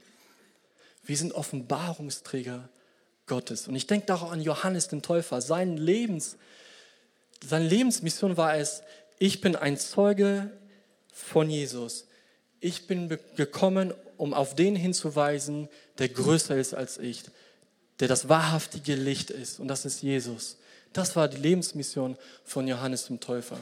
[1.05, 2.69] Wir sind Offenbarungsträger
[3.27, 3.67] Gottes.
[3.67, 5.41] Und ich denke auch an Johannes den Täufer.
[5.41, 6.37] Sein Lebens,
[7.45, 8.81] seine Lebensmission war es,
[9.19, 10.51] ich bin ein Zeuge
[11.11, 12.07] von Jesus.
[12.59, 17.23] Ich bin gekommen, um auf den hinzuweisen, der größer ist als ich,
[18.03, 19.61] der das wahrhaftige Licht ist.
[19.61, 20.57] Und das ist Jesus.
[20.91, 23.57] Das war die Lebensmission von Johannes dem Täufer.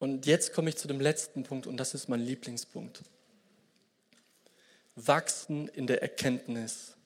[0.00, 3.02] Und jetzt komme ich zu dem letzten Punkt und das ist mein Lieblingspunkt.
[4.96, 6.96] Wachsen in der Erkenntnis.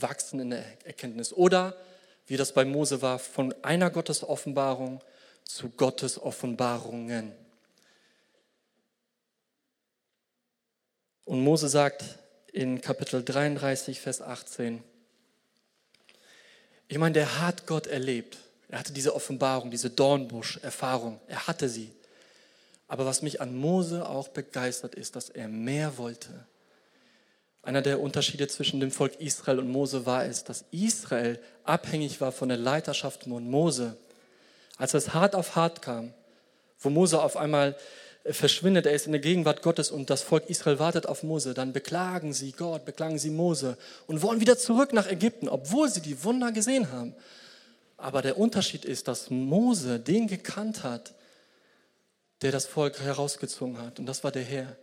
[0.00, 1.32] Wachsen in der Erkenntnis.
[1.32, 1.76] Oder,
[2.26, 5.00] wie das bei Mose war, von einer Gottesoffenbarung
[5.44, 7.32] zu Gottes Offenbarungen.
[11.28, 12.02] Und Mose sagt
[12.54, 14.82] in Kapitel 33, Vers 18,
[16.88, 18.38] ich meine, der hat Gott erlebt.
[18.70, 21.20] Er hatte diese Offenbarung, diese Dornbusch-Erfahrung.
[21.28, 21.90] Er hatte sie.
[22.86, 26.46] Aber was mich an Mose auch begeistert, ist, dass er mehr wollte.
[27.60, 32.32] Einer der Unterschiede zwischen dem Volk Israel und Mose war es, dass Israel abhängig war
[32.32, 33.98] von der Leiterschaft von Mose.
[34.78, 36.14] Als es hart auf hart kam,
[36.80, 37.76] wo Mose auf einmal
[38.32, 41.72] verschwindet, er ist in der Gegenwart Gottes und das Volk Israel wartet auf Mose, dann
[41.72, 46.22] beklagen sie Gott, beklagen sie Mose und wollen wieder zurück nach Ägypten, obwohl sie die
[46.24, 47.14] Wunder gesehen haben.
[47.96, 51.14] Aber der Unterschied ist, dass Mose den gekannt hat,
[52.42, 54.76] der das Volk herausgezogen hat und das war der Herr.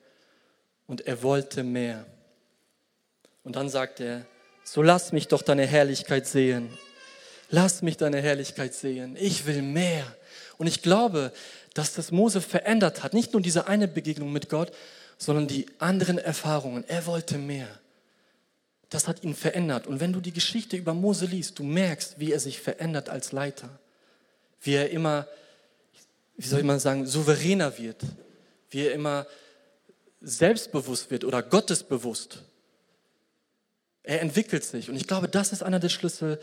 [0.88, 2.06] Und er wollte mehr.
[3.44, 4.26] Und dann sagt er,
[4.64, 6.70] so lass mich doch deine Herrlichkeit sehen.
[7.50, 9.16] Lass mich deine Herrlichkeit sehen.
[9.20, 10.06] Ich will mehr.
[10.58, 11.32] Und ich glaube,
[11.76, 13.14] dass das Mose verändert hat.
[13.14, 14.72] Nicht nur diese eine Begegnung mit Gott,
[15.18, 16.86] sondern die anderen Erfahrungen.
[16.88, 17.68] Er wollte mehr.
[18.90, 19.86] Das hat ihn verändert.
[19.86, 23.34] Und wenn du die Geschichte über Mose liest, du merkst, wie er sich verändert als
[23.34, 23.70] Leiter.
[24.62, 25.28] Wie er immer,
[26.38, 28.02] wie soll man sagen, souveräner wird.
[28.70, 29.28] Wie er immer
[30.22, 32.44] selbstbewusst wird oder gottesbewusst.
[34.02, 34.90] Er entwickelt sich.
[34.90, 36.40] Und ich glaube, das ist einer der Schlüssel,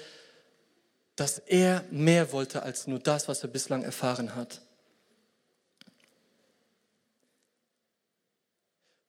[1.16, 4.61] dass er mehr wollte als nur das, was er bislang erfahren hat.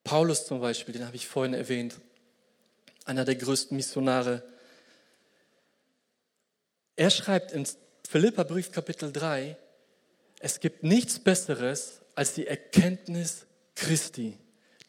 [0.03, 1.95] Paulus zum Beispiel, den habe ich vorhin erwähnt,
[3.05, 4.43] einer der größten Missionare.
[6.95, 7.67] Er schreibt in
[8.07, 9.57] Philipperbrief Kapitel 3,
[10.39, 14.37] es gibt nichts Besseres als die Erkenntnis Christi.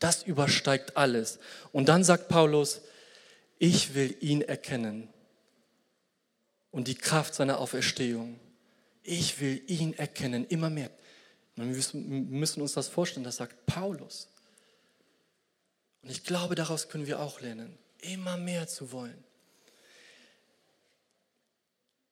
[0.00, 1.38] Das übersteigt alles.
[1.72, 2.82] Und dann sagt Paulus,
[3.58, 5.08] ich will ihn erkennen
[6.72, 8.38] und die Kraft seiner Auferstehung.
[9.04, 10.90] Ich will ihn erkennen, immer mehr.
[11.54, 14.28] Wir müssen uns das vorstellen, das sagt Paulus.
[16.04, 19.24] Und ich glaube, daraus können wir auch lernen, immer mehr zu wollen.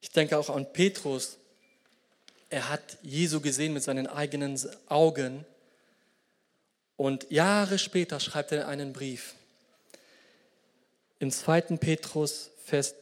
[0.01, 1.37] Ich denke auch an Petrus.
[2.49, 5.45] Er hat Jesu gesehen mit seinen eigenen Augen.
[6.97, 9.35] Und Jahre später schreibt er einen Brief.
[11.19, 11.77] Im 2.
[11.77, 12.95] Petrus, Vers,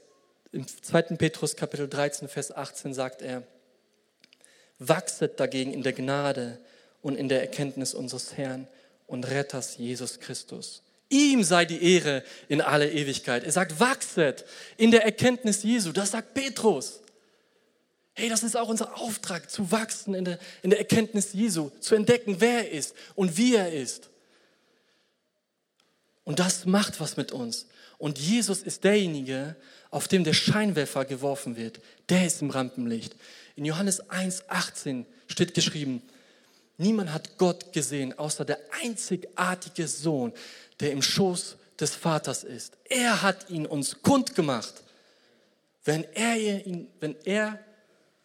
[0.51, 1.03] im 2.
[1.17, 3.45] Petrus Kapitel 13, Vers 18 sagt er,
[4.81, 6.59] Wachset dagegen in der Gnade
[7.01, 8.67] und in der Erkenntnis unseres Herrn
[9.11, 10.83] und Retters Jesus Christus.
[11.09, 13.43] Ihm sei die Ehre in alle Ewigkeit.
[13.43, 14.45] Er sagt, wachset
[14.77, 15.91] in der Erkenntnis Jesu.
[15.91, 17.01] Das sagt Petrus.
[18.15, 21.97] Hey, das ist auch unser Auftrag, zu wachsen in der, in der Erkenntnis Jesu, zu
[21.97, 24.11] entdecken, wer er ist und wie er ist.
[26.23, 27.67] Und das macht was mit uns.
[27.99, 29.57] Und Jesus ist derjenige,
[29.91, 31.81] auf dem der Scheinwerfer geworfen wird.
[32.09, 33.17] Der ist im Rampenlicht.
[33.57, 36.03] In Johannes 1,18 steht geschrieben,
[36.81, 40.33] niemand hat Gott gesehen, außer der einzigartige Sohn,
[40.81, 42.77] der im Schoß des Vaters ist.
[42.85, 44.75] Er hat ihn uns kundgemacht.
[45.85, 47.59] Wenn er, ihn, wenn er,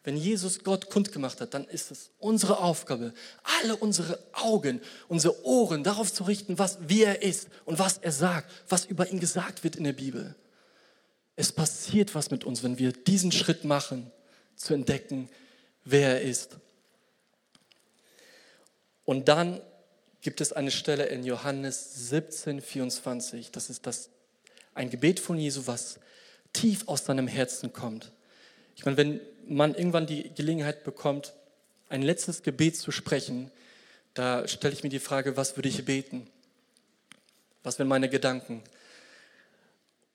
[0.03, 3.13] wenn Jesus Gott kundgemacht hat, dann ist es unsere Aufgabe,
[3.61, 8.11] alle unsere Augen, unsere Ohren darauf zu richten, was, wie er ist und was er
[8.11, 10.35] sagt, was über ihn gesagt wird in der Bibel.
[11.35, 14.11] Es passiert was mit uns, wenn wir diesen Schritt machen
[14.55, 15.29] zu entdecken,
[15.83, 16.57] wer er ist.
[19.05, 19.61] Und dann
[20.21, 23.51] gibt es eine Stelle in Johannes 17, 24.
[23.51, 24.09] Das ist das,
[24.73, 25.99] ein Gebet von Jesu, was
[26.51, 28.11] tief aus seinem Herzen kommt.
[28.75, 31.33] Ich meine, wenn man irgendwann die Gelegenheit bekommt,
[31.89, 33.51] ein letztes Gebet zu sprechen,
[34.15, 36.27] da stelle ich mir die Frage, was würde ich beten?
[37.63, 38.63] Was wären meine Gedanken?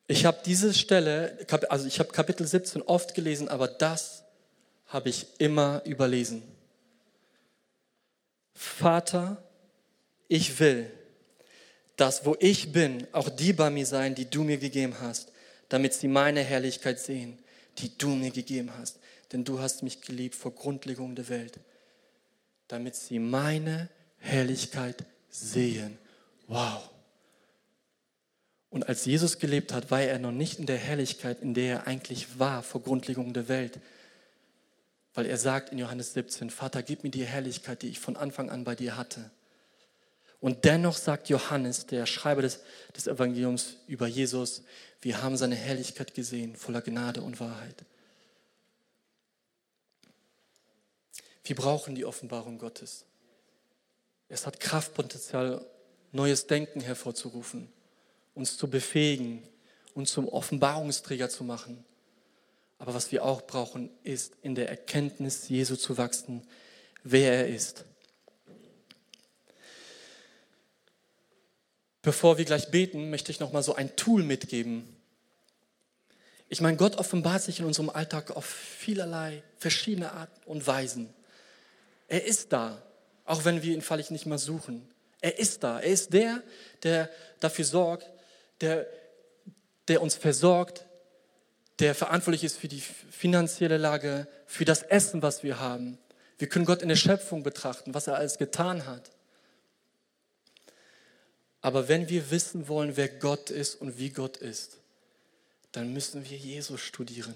[0.09, 4.25] Ich habe diese Stelle, also ich habe Kapitel 17 oft gelesen, aber das
[4.89, 6.43] habe ich immer überlesen.
[8.63, 9.43] Vater,
[10.29, 10.91] ich will,
[11.97, 15.33] dass wo ich bin, auch die bei mir sein, die du mir gegeben hast,
[15.71, 17.39] damit sie meine Herrlichkeit sehen,
[17.79, 18.99] die du mir gegeben hast.
[19.33, 21.59] Denn du hast mich geliebt vor Grundlegung der Welt,
[22.69, 25.97] damit sie meine Herrlichkeit sehen.
[26.47, 26.91] Wow.
[28.69, 31.87] Und als Jesus gelebt hat, war er noch nicht in der Herrlichkeit, in der er
[31.87, 33.81] eigentlich war vor Grundlegung der Welt,
[35.21, 38.49] weil er sagt in Johannes 17, Vater, gib mir die Herrlichkeit, die ich von Anfang
[38.49, 39.31] an bei dir hatte.
[40.41, 42.61] Und dennoch sagt Johannes, der Schreiber des,
[42.97, 44.63] des Evangeliums über Jesus,
[45.03, 47.85] wir haben seine Herrlichkeit gesehen, voller Gnade und Wahrheit.
[51.45, 53.05] Wir brauchen die Offenbarung Gottes.
[54.31, 55.67] Es hat Kraftpotenzial,
[56.13, 57.71] neues Denken hervorzurufen,
[58.35, 59.47] uns zu befähigen,
[59.93, 61.85] uns zum Offenbarungsträger zu machen.
[62.81, 66.43] Aber was wir auch brauchen, ist in der Erkenntnis Jesu zu wachsen,
[67.05, 67.85] wer er ist.
[72.01, 74.97] Bevor wir gleich beten, möchte ich noch mal so ein Tool mitgeben.
[76.49, 81.13] Ich meine, Gott offenbart sich in unserem Alltag auf vielerlei verschiedene Arten und Weisen.
[82.09, 82.83] Er ist da,
[83.27, 84.89] auch wenn wir ihn vielleicht nicht mal suchen.
[85.21, 85.81] Er ist da.
[85.81, 86.43] Er ist der,
[86.83, 88.09] der dafür sorgt,
[88.63, 88.87] der,
[89.87, 90.87] der uns versorgt,
[91.81, 95.99] der verantwortlich ist für die finanzielle Lage, für das Essen, was wir haben.
[96.39, 99.11] Wir können Gott in der Schöpfung betrachten, was er alles getan hat.
[101.63, 104.79] Aber wenn wir wissen wollen, wer Gott ist und wie Gott ist,
[105.73, 107.35] dann müssen wir Jesus studieren.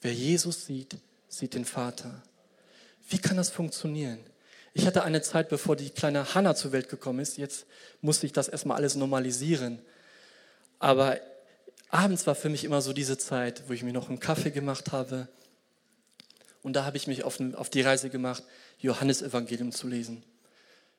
[0.00, 0.96] Wer Jesus sieht,
[1.28, 2.22] sieht den Vater.
[3.08, 4.18] Wie kann das funktionieren?
[4.74, 7.36] Ich hatte eine Zeit, bevor die kleine Hannah zur Welt gekommen ist.
[7.36, 7.66] Jetzt
[8.00, 9.80] musste ich das erstmal alles normalisieren.
[10.78, 11.20] Aber
[11.88, 14.92] abends war für mich immer so diese Zeit, wo ich mir noch einen Kaffee gemacht
[14.92, 15.28] habe.
[16.62, 18.42] Und da habe ich mich auf, die Reise gemacht,
[18.78, 20.22] Johannes Evangelium zu lesen.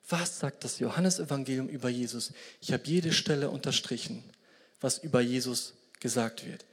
[0.07, 2.33] Was sagt das Johannesevangelium über Jesus?
[2.61, 4.23] Ich habe jede Stelle unterstrichen,
[4.81, 6.65] was über Jesus gesagt wird.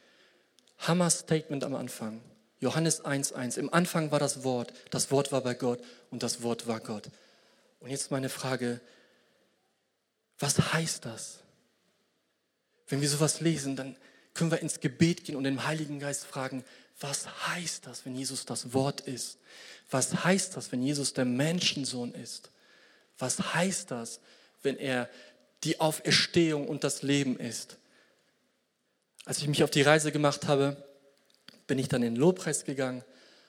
[0.79, 2.23] Hammer Statement am Anfang.
[2.61, 3.59] Johannes 1.1.
[3.59, 7.11] Im Anfang war das Wort, das Wort war bei Gott und das Wort war Gott.
[7.81, 8.81] Und jetzt meine Frage,
[10.39, 11.41] was heißt das?
[12.89, 13.97] Wenn wir sowas lesen, dann
[14.35, 16.65] können wir ins Gebet gehen und den Heiligen Geist fragen,
[17.01, 19.39] was heißt das, wenn Jesus das Wort ist?
[19.91, 22.51] Was heißt das, wenn Jesus der Menschensohn ist?
[23.19, 24.21] Was heißt das,
[24.63, 25.09] wenn er
[25.65, 27.77] die Auferstehung und das Leben ist?
[29.25, 30.77] Als ich mich auf die Reise gemacht habe,
[31.67, 33.05] bin ich dann in den Lobpreis gegangen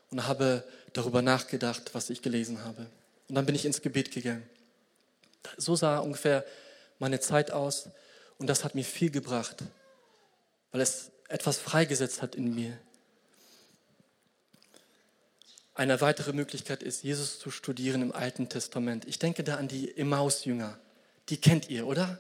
[0.10, 2.88] und habe darüber nachgedacht, was ich gelesen habe.
[3.30, 4.48] Und dann bin ich ins Gebet gegangen.
[5.58, 6.44] So sah ungefähr
[7.00, 7.90] meine Zeit aus
[8.38, 9.64] und das hat mir viel gebracht,
[10.72, 12.78] weil es etwas freigesetzt hat in mir.
[15.74, 19.06] Eine weitere Möglichkeit ist, Jesus zu studieren im Alten Testament.
[19.06, 20.80] Ich denke da an die Emmaus-Jünger.
[21.30, 22.20] Die kennt ihr, oder?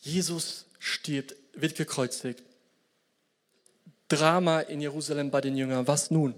[0.00, 2.42] Jesus stirbt, wird gekreuzigt.
[4.08, 5.86] Drama in Jerusalem bei den Jüngern.
[5.86, 6.34] Was nun?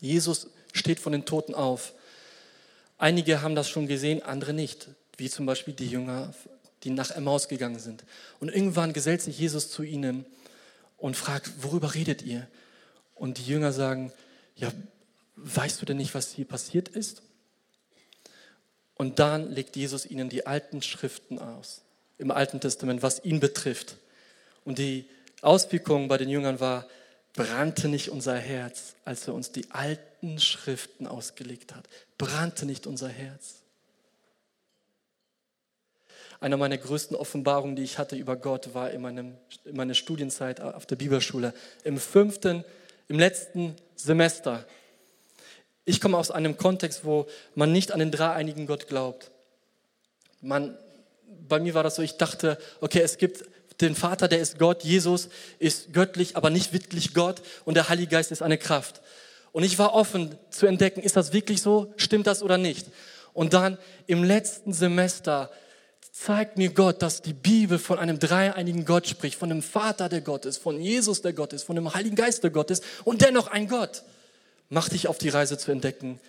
[0.00, 1.94] Jesus steht von den Toten auf.
[2.98, 6.34] Einige haben das schon gesehen, andere nicht, wie zum Beispiel die Jünger,
[6.82, 8.04] die nach Emmaus gegangen sind.
[8.38, 10.24] Und irgendwann gesellt sich Jesus zu ihnen
[10.96, 12.46] und fragt, worüber redet ihr?
[13.14, 14.12] Und die Jünger sagen,
[14.56, 14.72] ja,
[15.36, 17.22] weißt du denn nicht, was hier passiert ist?
[18.94, 21.82] Und dann legt Jesus ihnen die alten Schriften aus,
[22.18, 23.96] im Alten Testament, was ihn betrifft.
[24.64, 25.08] Und die
[25.40, 26.86] Auswirkung bei den Jüngern war,
[27.32, 31.88] brannte nicht unser Herz, als er uns die alten Schriften ausgelegt hat.
[32.18, 33.59] Brannte nicht unser Herz.
[36.40, 40.60] Eine meiner größten Offenbarungen, die ich hatte über Gott, war in, meinem, in meiner Studienzeit
[40.60, 41.52] auf der Bibelschule.
[41.84, 42.64] Im fünften,
[43.08, 44.64] im letzten Semester
[45.90, 47.26] ich komme aus einem Kontext, wo
[47.56, 49.32] man nicht an den dreieinigen Gott glaubt.
[50.40, 50.76] Man,
[51.48, 53.44] bei mir war das so, ich dachte, okay, es gibt
[53.80, 58.10] den Vater, der ist Gott, Jesus ist göttlich, aber nicht wirklich Gott und der Heilige
[58.12, 59.00] Geist ist eine Kraft.
[59.50, 62.86] Und ich war offen zu entdecken, ist das wirklich so, stimmt das oder nicht?
[63.32, 63.76] Und dann
[64.06, 65.50] im letzten Semester
[66.20, 70.20] zeigt mir Gott, dass die Bibel von einem dreieinigen Gott spricht, von einem Vater, der
[70.20, 73.22] Gott ist, von Jesus, der Gott ist, von dem Heiligen Geist, der Gott ist und
[73.22, 74.02] dennoch ein Gott.
[74.68, 76.20] Mach dich auf die Reise zu entdecken,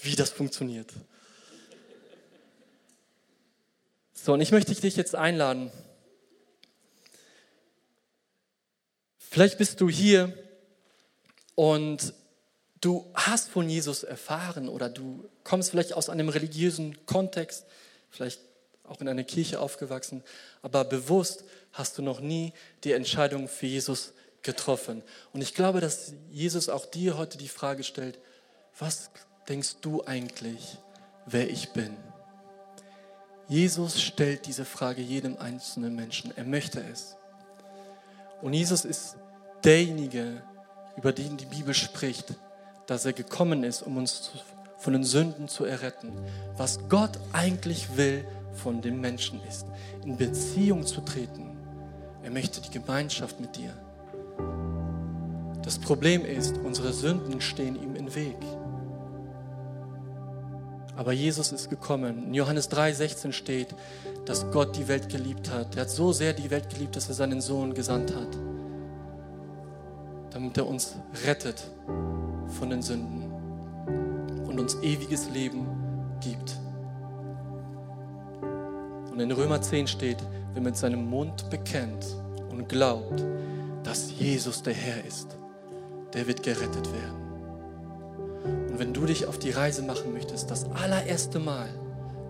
[0.00, 0.90] wie das funktioniert.
[4.14, 5.70] So, und ich möchte dich jetzt einladen.
[9.18, 10.32] Vielleicht bist du hier
[11.54, 12.14] und
[12.80, 17.66] du hast von Jesus erfahren oder du kommst vielleicht aus einem religiösen Kontext,
[18.08, 18.47] vielleicht
[18.88, 20.22] auch in einer Kirche aufgewachsen,
[20.62, 22.52] aber bewusst hast du noch nie
[22.84, 25.02] die Entscheidung für Jesus getroffen.
[25.32, 28.18] Und ich glaube, dass Jesus auch dir heute die Frage stellt,
[28.78, 29.10] was
[29.48, 30.78] denkst du eigentlich,
[31.26, 31.96] wer ich bin?
[33.48, 36.36] Jesus stellt diese Frage jedem einzelnen Menschen.
[36.36, 37.16] Er möchte es.
[38.42, 39.16] Und Jesus ist
[39.64, 40.42] derjenige,
[40.96, 42.34] über den die Bibel spricht,
[42.86, 44.30] dass er gekommen ist, um uns
[44.78, 46.12] von den Sünden zu erretten.
[46.56, 48.24] Was Gott eigentlich will
[48.58, 49.66] von dem Menschen ist,
[50.04, 51.56] in Beziehung zu treten.
[52.22, 53.72] Er möchte die Gemeinschaft mit dir.
[55.62, 58.36] Das Problem ist, unsere Sünden stehen ihm im Weg.
[60.96, 62.26] Aber Jesus ist gekommen.
[62.26, 63.74] In Johannes 3,16 steht,
[64.26, 65.76] dass Gott die Welt geliebt hat.
[65.76, 68.36] Er hat so sehr die Welt geliebt, dass er seinen Sohn gesandt hat,
[70.30, 71.62] damit er uns rettet
[72.58, 73.30] von den Sünden
[74.46, 75.66] und uns ewiges Leben
[76.20, 76.58] gibt.
[79.18, 80.18] Und in Römer 10 steht,
[80.54, 82.06] wer mit seinem Mund bekennt
[82.50, 83.24] und glaubt,
[83.82, 85.36] dass Jesus der Herr ist,
[86.14, 88.70] der wird gerettet werden.
[88.70, 91.68] Und wenn du dich auf die Reise machen möchtest, das allererste Mal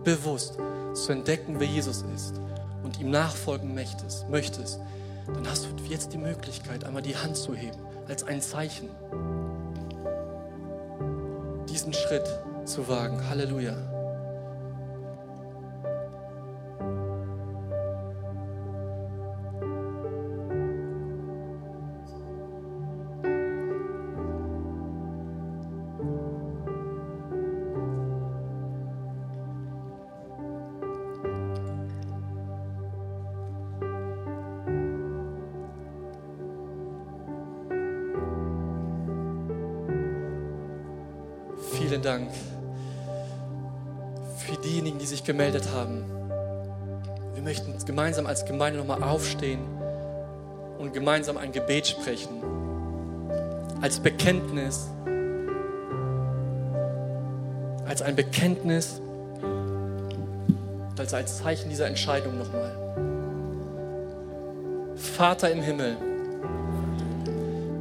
[0.02, 0.56] bewusst
[0.94, 2.40] zu entdecken, wer Jesus ist
[2.82, 4.80] und ihm nachfolgen möchtest, möchtest
[5.26, 8.88] dann hast du jetzt die Möglichkeit, einmal die Hand zu heben, als ein Zeichen,
[11.68, 12.24] diesen Schritt
[12.64, 13.28] zu wagen.
[13.28, 13.87] Halleluja.
[48.18, 49.60] Gemeinsam als Gemeinde nochmal aufstehen
[50.78, 52.42] und gemeinsam ein Gebet sprechen.
[53.80, 54.88] Als Bekenntnis.
[57.86, 59.00] Als ein Bekenntnis.
[60.98, 62.72] Als, als Zeichen dieser Entscheidung nochmal.
[64.96, 65.96] Vater im Himmel,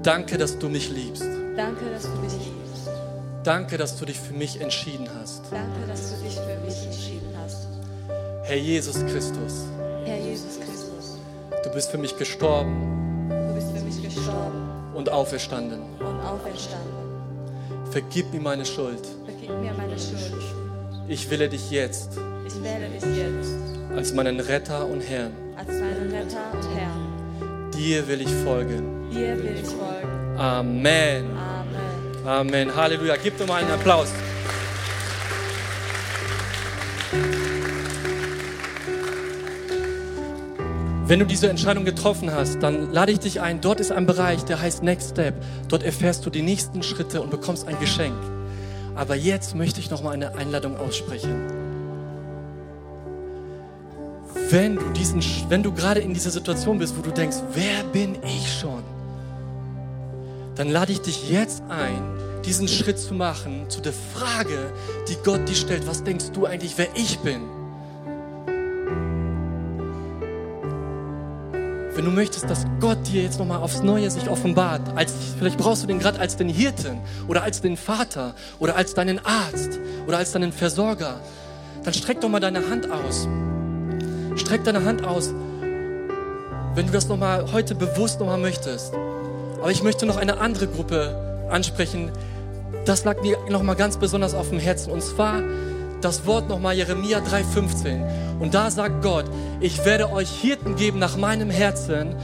[0.04, 1.26] danke, dass du mich liebst.
[1.56, 2.90] Danke, dass du mich liebst.
[3.44, 5.42] Danke, dass du dich für mich entschieden hast.
[5.50, 7.68] Danke, dass du dich für mich entschieden hast.
[8.44, 9.66] Herr Jesus Christus,
[11.78, 15.80] bist für mich gestorben du bist für mich gestorben und auferstanden.
[16.00, 16.98] und auferstanden.
[17.92, 19.06] Vergib mir meine Schuld.
[19.26, 20.42] Vergib mir meine Schuld.
[21.08, 22.18] Ich wähle dich jetzt
[22.48, 23.54] Ich wähle dich jetzt
[23.96, 25.34] als meinen Retter und Herrn.
[25.56, 27.72] als meinen Retter und Herrn.
[27.78, 29.12] Dir will ich folgen.
[29.12, 30.36] Dir will ich folgen.
[30.36, 31.26] Amen.
[31.38, 32.28] Amen.
[32.28, 32.76] Amen.
[32.76, 33.18] Halleluja.
[33.22, 34.08] Gib mal einen Applaus.
[41.08, 43.62] Wenn du diese Entscheidung getroffen hast, dann lade ich dich ein.
[43.62, 45.36] Dort ist ein Bereich, der heißt Next Step.
[45.70, 48.18] Dort erfährst du die nächsten Schritte und bekommst ein Geschenk.
[48.94, 51.46] Aber jetzt möchte ich noch mal eine Einladung aussprechen.
[54.50, 58.18] Wenn du, diesen, wenn du gerade in dieser Situation bist, wo du denkst, wer bin
[58.24, 58.84] ich schon?
[60.56, 62.02] Dann lade ich dich jetzt ein,
[62.44, 64.74] diesen Schritt zu machen zu der Frage,
[65.08, 65.88] die Gott dir stellt.
[65.88, 67.44] Was denkst du eigentlich, wer ich bin?
[72.08, 75.88] Du möchtest, dass Gott dir jetzt nochmal aufs Neue sich offenbart, als, vielleicht brauchst du
[75.88, 80.32] den gerade als den Hirten oder als den Vater oder als deinen Arzt oder als
[80.32, 81.20] deinen Versorger,
[81.84, 83.28] dann streck doch mal deine Hand aus.
[84.38, 85.34] Streck deine Hand aus,
[86.76, 88.94] wenn du das nochmal heute bewusst nochmal möchtest.
[89.60, 92.12] Aber ich möchte noch eine andere Gruppe ansprechen.
[92.86, 94.92] Das lag mir nochmal ganz besonders auf dem Herzen.
[94.92, 95.42] Und zwar
[96.02, 98.02] das Wort nochmal Jeremia 3,15.
[98.40, 99.26] Und da sagt Gott,
[99.60, 102.16] ich werde euch Hirten geben nach meinem Herzen.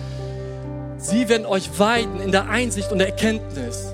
[0.98, 3.94] Sie werden euch weiden in der Einsicht und der Erkenntnis.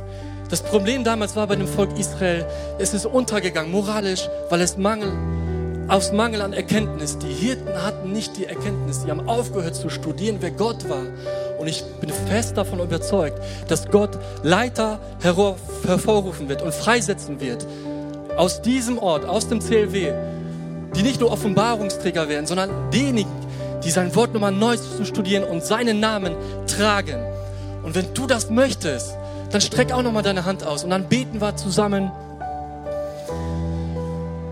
[0.49, 2.45] Das Problem damals war bei dem Volk Israel,
[2.79, 5.11] es ist untergegangen, moralisch, weil es Mangel,
[5.87, 7.17] aus Mangel an Erkenntnis.
[7.17, 9.03] Die Hirten hatten nicht die Erkenntnis.
[9.03, 11.03] Sie haben aufgehört zu studieren, wer Gott war.
[11.59, 17.65] Und ich bin fest davon überzeugt, dass Gott Leiter hervorrufen wird und freisetzen wird,
[18.39, 20.13] aus diesem Ort, aus dem CLW,
[20.95, 23.29] die nicht nur Offenbarungsträger werden, sondern diejenigen,
[23.83, 26.35] die sein Wort nochmal neu zu studieren und seinen Namen
[26.65, 27.19] tragen.
[27.83, 29.17] Und wenn du das möchtest,
[29.51, 32.11] dann streck auch nochmal deine Hand aus und dann beten wir zusammen.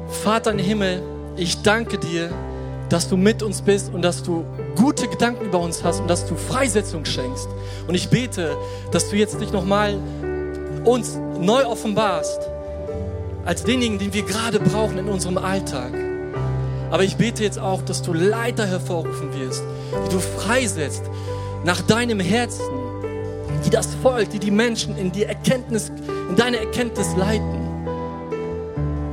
[0.09, 1.01] Vater im Himmel,
[1.38, 2.29] ich danke dir,
[2.89, 4.43] dass du mit uns bist und dass du
[4.75, 7.47] gute Gedanken über uns hast und dass du Freisetzung schenkst.
[7.88, 8.57] Und ich bete,
[8.91, 9.97] dass du jetzt dich nochmal
[10.83, 12.49] uns neu offenbarst
[13.47, 15.93] als denjenigen, den wir gerade brauchen in unserem Alltag.
[16.91, 19.63] Aber ich bete jetzt auch, dass du Leiter hervorrufen wirst,
[20.05, 21.03] die du freisetzt
[21.63, 22.65] nach deinem Herzen,
[23.65, 25.91] die das Volk, die die Menschen in die Erkenntnis,
[26.29, 27.67] in deine Erkenntnis leiten.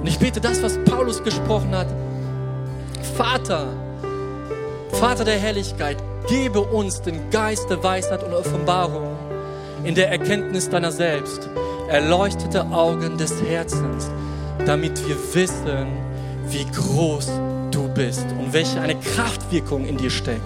[0.01, 1.89] Und ich bete das, was Paulus gesprochen hat.
[3.17, 3.69] Vater,
[4.91, 5.97] Vater der Herrlichkeit,
[6.29, 9.17] gebe uns den Geist der Weisheit und Offenbarung
[9.85, 11.49] in der Erkenntnis deiner selbst,
[11.89, 14.11] erleuchtete Augen des Herzens,
[14.67, 15.87] damit wir wissen,
[16.49, 17.31] wie groß
[17.71, 20.41] du bist und welche eine Kraftwirkung in dir steckt.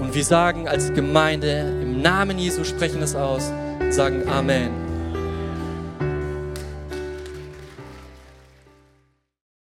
[0.00, 3.52] Und wir sagen als Gemeinde im Namen Jesu sprechen es aus,
[3.90, 4.87] sagen Amen.